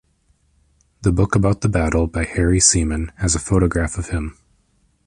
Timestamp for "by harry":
2.07-2.59